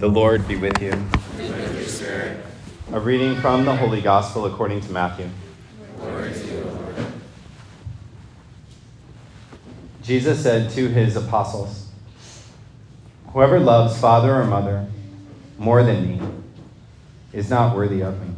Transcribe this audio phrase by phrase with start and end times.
[0.00, 0.94] The Lord be with you.
[2.90, 5.28] A reading from the Holy Gospel according to Matthew.
[10.02, 11.90] Jesus said to his apostles,
[13.34, 14.86] Whoever loves father or mother
[15.58, 16.26] more than me
[17.34, 18.34] is not worthy of me.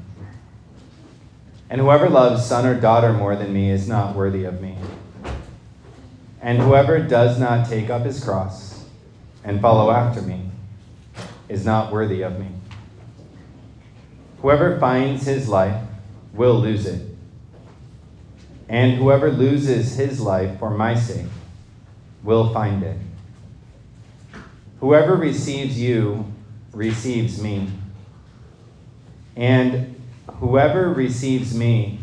[1.71, 4.79] And whoever loves son or daughter more than me is not worthy of me.
[6.41, 8.85] And whoever does not take up his cross
[9.45, 10.52] and follow after me
[11.53, 12.49] is not worthy of me.
[14.41, 15.85] Whoever finds his life
[16.33, 17.07] will lose it.
[18.71, 21.27] And whoever loses his life for my sake
[22.23, 22.97] will find it.
[24.81, 26.25] Whoever receives you
[26.73, 27.69] receives me.
[29.37, 30.01] And
[30.39, 31.99] whoever receives me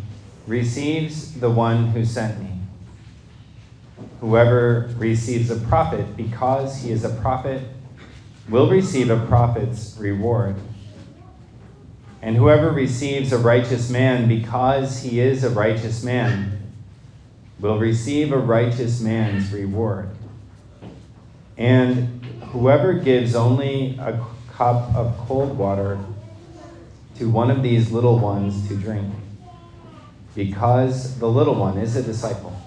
[0.45, 2.52] receives the one who sent me.
[4.22, 7.64] Whoever receives a prophet because he is a prophet
[8.49, 10.55] will receive a prophet's reward.
[12.21, 16.59] And whoever receives a righteous man because he is a righteous man
[17.59, 20.09] will receive a righteous man's reward.
[21.58, 26.00] And whoever gives only a cup of cold water
[27.17, 29.13] to one of these little ones to drink,
[30.36, 32.58] because the little one is a disciple,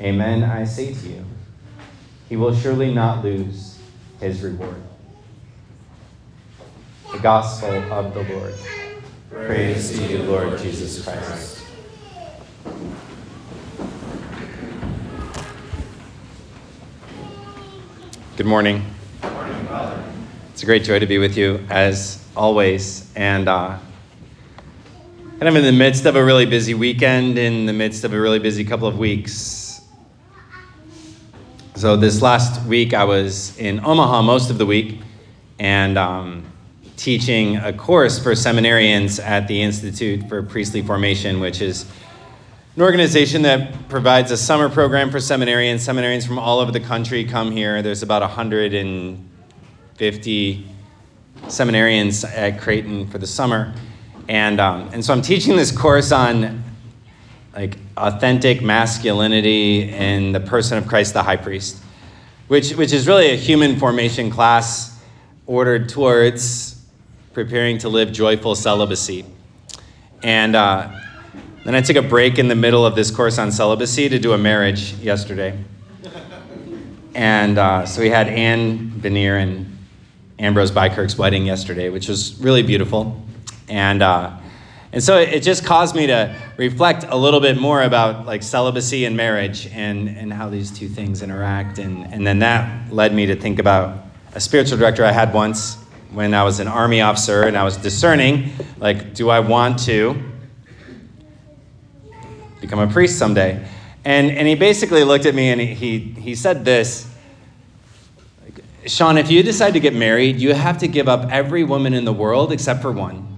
[0.00, 1.24] amen, I say to you,
[2.28, 3.73] he will surely not lose
[4.20, 4.82] his reward.
[7.12, 8.54] The Gospel of the Lord.
[9.30, 11.64] Praise to you, Lord Jesus Christ.
[18.36, 18.84] Good morning.
[19.22, 20.04] Good morning, Father.
[20.52, 23.12] It's a great joy to be with you as always.
[23.14, 23.78] And uh,
[25.38, 28.20] kind of in the midst of a really busy weekend, in the midst of a
[28.20, 29.63] really busy couple of weeks.
[31.76, 35.00] So, this last week, I was in Omaha most of the week
[35.58, 36.44] and um,
[36.96, 41.84] teaching a course for seminarians at the Institute for Priestly Formation, which is
[42.76, 45.80] an organization that provides a summer program for seminarians.
[45.80, 47.82] Seminarians from all over the country come here.
[47.82, 50.66] There's about 150
[51.46, 53.74] seminarians at Creighton for the summer.
[54.28, 56.62] And, um, and so I'm teaching this course on
[57.54, 61.80] like authentic masculinity in the person of Christ the high priest,
[62.48, 65.00] which, which is really a human formation class
[65.46, 66.82] ordered towards
[67.32, 69.24] preparing to live joyful celibacy.
[70.22, 70.90] And uh,
[71.64, 74.32] then I took a break in the middle of this course on celibacy to do
[74.32, 75.56] a marriage yesterday.
[77.14, 79.78] And uh, so we had Anne Veneer and
[80.40, 83.22] Ambrose Bykirk's wedding yesterday, which was really beautiful.
[83.68, 84.38] And, uh,
[84.94, 89.06] and so it just caused me to reflect a little bit more about like celibacy
[89.06, 91.80] and marriage and, and how these two things interact.
[91.80, 95.78] And, and then that led me to think about a spiritual director I had once
[96.12, 100.14] when I was an army officer and I was discerning, like, do I want to
[102.60, 103.66] become a priest someday.
[104.04, 107.10] And, and he basically looked at me and he, he, he said this
[108.86, 112.04] Sean, if you decide to get married, you have to give up every woman in
[112.04, 113.33] the world except for one.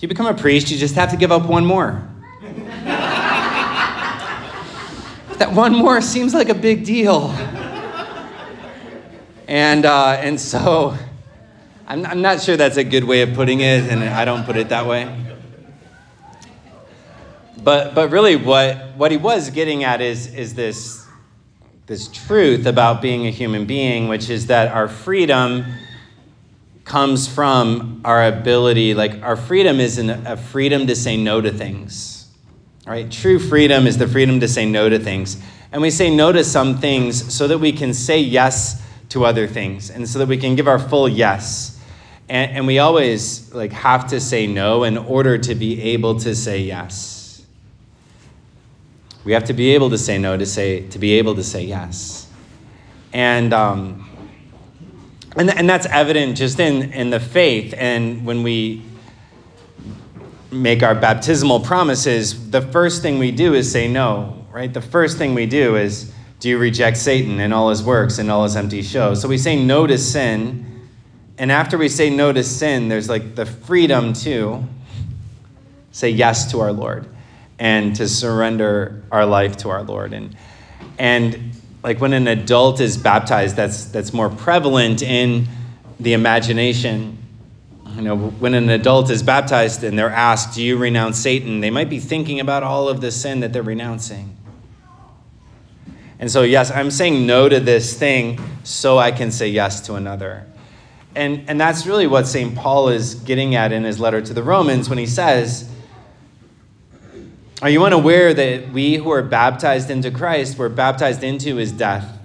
[0.00, 2.02] If you become a priest, you just have to give up one more.
[5.36, 7.28] that one more seems like a big deal.
[9.46, 10.96] And, uh, and so
[11.86, 14.56] I'm, I'm not sure that's a good way of putting it, and I don't put
[14.56, 15.22] it that way.
[17.62, 21.06] But, but really, what, what he was getting at is, is this,
[21.84, 25.66] this truth about being a human being, which is that our freedom
[26.90, 31.52] comes from our ability, like our freedom is an, a freedom to say no to
[31.52, 32.28] things.
[32.84, 33.08] Right?
[33.08, 35.40] True freedom is the freedom to say no to things.
[35.70, 39.46] And we say no to some things so that we can say yes to other
[39.46, 41.80] things and so that we can give our full yes.
[42.28, 46.34] And, and we always like have to say no in order to be able to
[46.34, 47.46] say yes.
[49.22, 51.62] We have to be able to say no to say to be able to say
[51.62, 52.26] yes.
[53.12, 54.09] And um,
[55.36, 58.82] and, and that's evident just in, in the faith and when we
[60.50, 64.72] make our baptismal promises, the first thing we do is say no, right?
[64.72, 68.30] The first thing we do is do you reject Satan and all his works and
[68.30, 69.20] all his empty shows?
[69.20, 70.88] So we say no to sin.
[71.38, 74.64] And after we say no to sin, there's like the freedom to
[75.92, 77.06] say yes to our Lord
[77.58, 80.12] and to surrender our life to our Lord.
[80.12, 80.36] And,
[80.98, 81.52] and
[81.82, 85.46] like when an adult is baptized, that's, that's more prevalent in
[85.98, 87.18] the imagination.
[87.94, 91.60] You know, when an adult is baptized and they're asked, Do you renounce Satan?
[91.60, 94.36] they might be thinking about all of the sin that they're renouncing.
[96.18, 99.94] And so, yes, I'm saying no to this thing so I can say yes to
[99.94, 100.46] another.
[101.14, 102.54] And, and that's really what St.
[102.54, 105.68] Paul is getting at in his letter to the Romans when he says,
[107.62, 112.18] Are you unaware that we who are baptized into Christ were baptized into his death?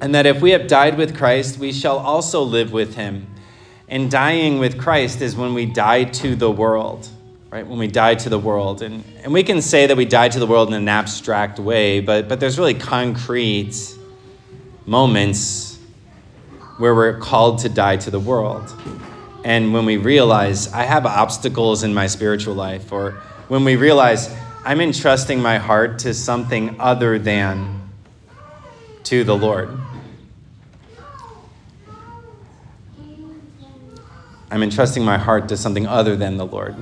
[0.00, 3.26] And that if we have died with Christ, we shall also live with him.
[3.86, 7.06] And dying with Christ is when we die to the world,
[7.50, 7.66] right?
[7.66, 8.80] When we die to the world.
[8.80, 12.00] And, and we can say that we die to the world in an abstract way,
[12.00, 13.76] but, but there's really concrete
[14.86, 15.78] moments
[16.78, 18.74] where we're called to die to the world.
[19.44, 24.34] And when we realize I have obstacles in my spiritual life, or when we realize
[24.64, 27.90] I'm entrusting my heart to something other than
[29.04, 29.68] to the Lord.
[34.50, 36.76] I'm entrusting my heart to something other than the Lord.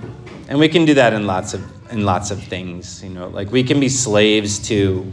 [0.49, 3.51] And we can do that in lots of in lots of things, you know, like
[3.51, 5.11] we can be slaves to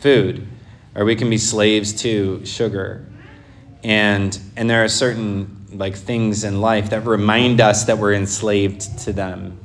[0.00, 0.46] food
[0.94, 3.04] or we can be slaves to sugar
[3.82, 8.98] and and there are certain like things in life that remind us that we're enslaved
[8.98, 9.58] to them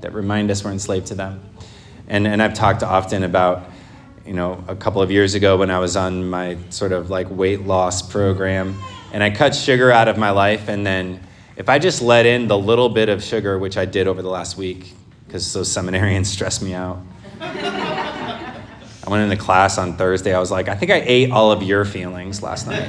[0.00, 1.42] that remind us we're enslaved to them
[2.08, 3.70] and and i've talked often about
[4.26, 7.28] you know a couple of years ago when i was on my sort of like
[7.30, 8.78] weight loss program
[9.12, 11.20] and i cut sugar out of my life and then
[11.56, 14.30] if i just let in the little bit of sugar which i did over the
[14.30, 14.94] last week
[15.26, 16.98] because those seminarians stressed me out
[19.06, 20.34] I went into class on Thursday.
[20.34, 22.88] I was like, I think I ate all of your feelings last night.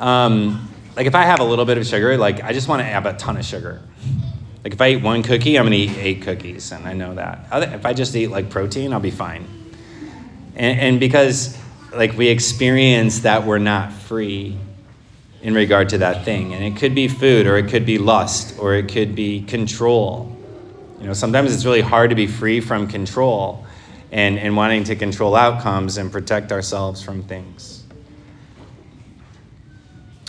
[0.00, 2.84] Um, like if I have a little bit of sugar, like I just want to
[2.84, 3.82] have a ton of sugar.
[4.66, 7.46] Like if I eat one cookie, I'm gonna eat eight cookies, and I know that.
[7.72, 9.46] If I just eat like protein, I'll be fine.
[10.56, 11.56] And, and because
[11.94, 14.58] like we experience that we're not free
[15.40, 18.58] in regard to that thing, and it could be food, or it could be lust,
[18.58, 20.36] or it could be control.
[21.00, 23.64] You know, sometimes it's really hard to be free from control
[24.10, 27.84] and, and wanting to control outcomes and protect ourselves from things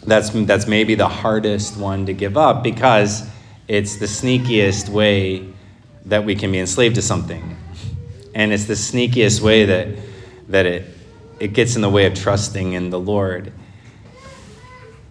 [0.07, 3.29] that's, that's maybe the hardest one to give up because
[3.67, 5.53] it's the sneakiest way
[6.05, 7.57] that we can be enslaved to something.
[8.33, 9.87] And it's the sneakiest way that,
[10.49, 10.85] that it,
[11.39, 13.51] it gets in the way of trusting in the Lord.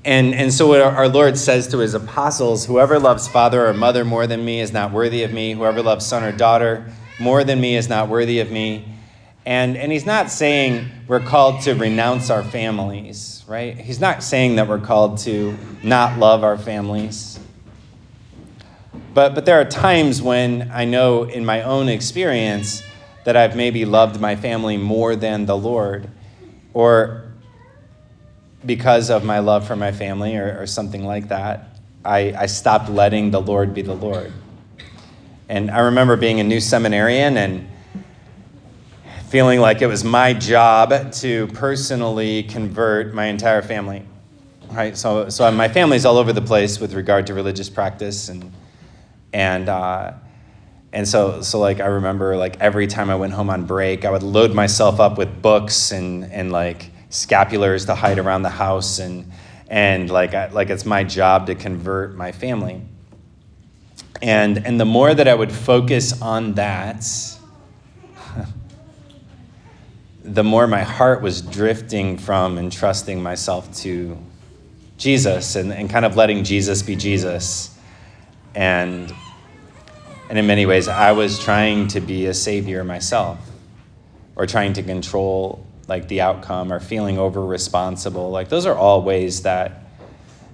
[0.04, 4.04] And, and so, what our Lord says to his apostles whoever loves father or mother
[4.04, 5.52] more than me is not worthy of me.
[5.52, 8.84] Whoever loves son or daughter more than me is not worthy of me.
[9.44, 13.76] And, and he's not saying we're called to renounce our families, right?
[13.76, 17.38] He's not saying that we're called to not love our families.
[19.16, 22.82] But, but there are times when I know in my own experience
[23.24, 26.10] that I've maybe loved my family more than the Lord,
[26.74, 27.24] or
[28.66, 32.90] because of my love for my family, or, or something like that, I, I stopped
[32.90, 34.34] letting the Lord be the Lord.
[35.48, 37.66] And I remember being a new seminarian and
[39.28, 44.02] feeling like it was my job to personally convert my entire family.
[44.70, 44.94] Right?
[44.94, 48.52] So, so my family's all over the place with regard to religious practice and
[49.32, 50.12] and uh,
[50.92, 54.10] and so so like I remember like every time I went home on break, I
[54.10, 58.98] would load myself up with books and and like scapulars to hide around the house
[58.98, 59.30] and
[59.68, 62.82] and like I, like it's my job to convert my family.
[64.22, 67.04] And and the more that I would focus on that,
[70.24, 74.16] the more my heart was drifting from entrusting myself to
[74.96, 77.75] Jesus and, and kind of letting Jesus be Jesus.
[78.56, 79.14] And,
[80.28, 83.38] and in many ways, I was trying to be a savior myself
[84.34, 88.30] or trying to control like the outcome or feeling over responsible.
[88.30, 89.84] Like those are all ways that,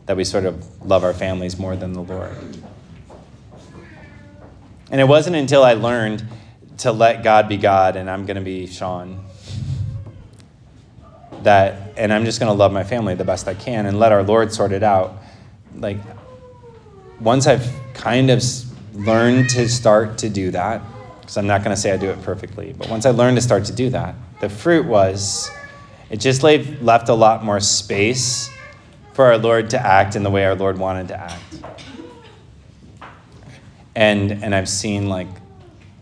[0.07, 2.37] that we sort of love our families more than the Lord.
[4.91, 6.25] And it wasn't until I learned
[6.79, 9.25] to let God be God and I'm going to be Sean
[11.43, 14.13] that and i'm just going to love my family the best i can and let
[14.13, 15.23] our lord sort it out
[15.77, 15.99] like
[17.23, 18.43] once i've kind of
[18.95, 20.83] learned to start to do that
[21.21, 23.43] because i'm not going to say i do it perfectly but once i learned to
[23.43, 25.51] start to do that the fruit was
[26.11, 28.51] it just left a lot more space
[29.13, 31.43] for our lord to act in the way our lord wanted to act.
[33.95, 35.29] And and i've seen like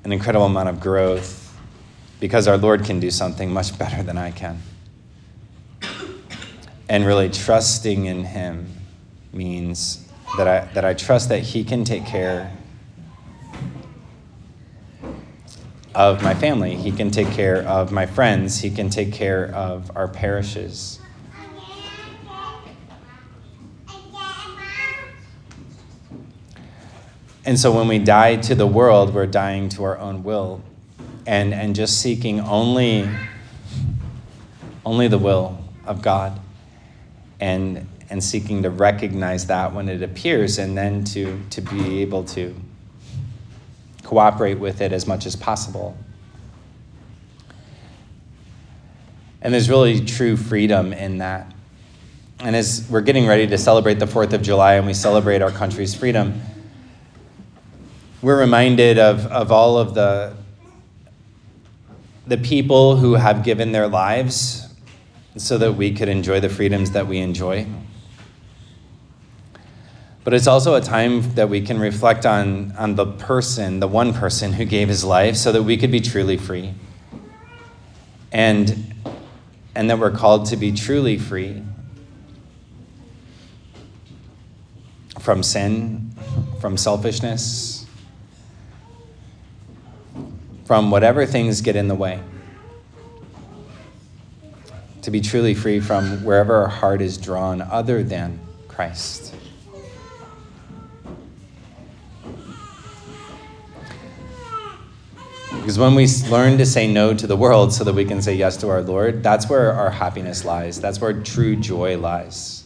[0.04, 1.54] an incredible amount of growth
[2.18, 4.60] because our lord can do something much better than i can.
[6.90, 8.66] And really trusting in Him
[9.32, 10.04] means
[10.36, 12.56] that I, that I trust that He can take care
[15.94, 16.76] of my family.
[16.76, 18.60] He can take care of my friends.
[18.60, 21.00] He can take care of our parishes.
[27.44, 30.62] And so when we die to the world, we're dying to our own will
[31.26, 33.08] and, and just seeking only
[34.84, 36.40] only the will of God,
[37.38, 42.24] and, and seeking to recognize that when it appears, and then to, to be able
[42.24, 42.54] to
[44.02, 45.96] cooperate with it as much as possible.
[49.42, 51.54] And there's really true freedom in that.
[52.40, 55.52] And as we're getting ready to celebrate the 4th of July and we celebrate our
[55.52, 56.40] country's freedom,
[58.22, 60.34] we're reminded of, of all of the,
[62.26, 64.68] the people who have given their lives
[65.36, 67.66] so that we could enjoy the freedoms that we enjoy.
[70.30, 74.14] But it's also a time that we can reflect on, on the person, the one
[74.14, 76.72] person who gave his life, so that we could be truly free.
[78.30, 78.94] And,
[79.74, 81.64] and that we're called to be truly free
[85.18, 86.14] from sin,
[86.60, 87.84] from selfishness,
[90.64, 92.22] from whatever things get in the way.
[95.02, 99.34] To be truly free from wherever our heart is drawn other than Christ.
[105.70, 108.34] Because when we learn to say no to the world so that we can say
[108.34, 110.80] yes to our Lord, that's where our happiness lies.
[110.80, 112.64] That's where true joy lies.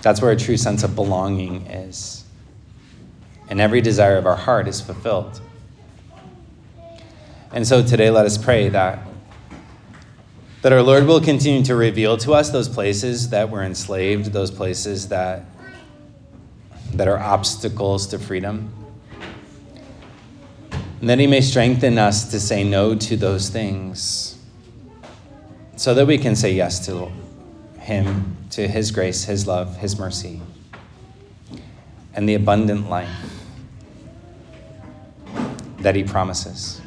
[0.00, 2.24] That's where a true sense of belonging is.
[3.50, 5.38] And every desire of our heart is fulfilled.
[7.52, 9.00] And so today, let us pray that,
[10.62, 14.50] that our Lord will continue to reveal to us those places that we're enslaved, those
[14.50, 15.44] places that,
[16.94, 18.72] that are obstacles to freedom
[21.00, 24.36] and that He may strengthen us to say no to those things
[25.76, 27.10] so that we can say yes to
[27.78, 30.40] Him, to His grace, His love, His mercy,
[32.14, 33.08] and the abundant life
[35.78, 36.80] that He promises.